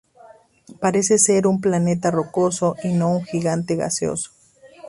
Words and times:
Parece 0.79 1.19
ser 1.19 1.45
un 1.45 1.61
planeta 1.61 2.09
rocoso 2.09 2.75
y 2.83 2.91
no 2.93 3.11
un 3.11 3.23
gigante 3.23 3.75
gaseoso. 3.75 4.31